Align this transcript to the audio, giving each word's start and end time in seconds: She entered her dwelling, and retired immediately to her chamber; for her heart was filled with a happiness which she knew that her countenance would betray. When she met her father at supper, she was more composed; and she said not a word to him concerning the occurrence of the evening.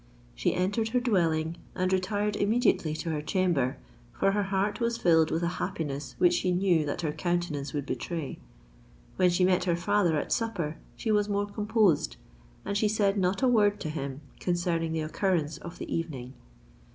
She 0.33 0.55
entered 0.55 0.89
her 0.89 0.99
dwelling, 0.99 1.57
and 1.75 1.93
retired 1.93 2.35
immediately 2.35 2.95
to 2.95 3.11
her 3.11 3.21
chamber; 3.21 3.77
for 4.19 4.31
her 4.31 4.41
heart 4.41 4.79
was 4.79 4.97
filled 4.97 5.29
with 5.29 5.43
a 5.43 5.47
happiness 5.61 6.15
which 6.17 6.33
she 6.33 6.49
knew 6.51 6.87
that 6.87 7.01
her 7.01 7.11
countenance 7.11 7.71
would 7.71 7.85
betray. 7.85 8.39
When 9.17 9.29
she 9.29 9.45
met 9.45 9.65
her 9.65 9.75
father 9.75 10.17
at 10.17 10.31
supper, 10.31 10.77
she 10.95 11.11
was 11.11 11.29
more 11.29 11.45
composed; 11.45 12.17
and 12.65 12.75
she 12.75 12.87
said 12.87 13.15
not 13.15 13.43
a 13.43 13.47
word 13.47 13.79
to 13.81 13.89
him 13.91 14.21
concerning 14.39 14.91
the 14.91 15.01
occurrence 15.01 15.59
of 15.59 15.77
the 15.77 15.95
evening. 15.95 16.33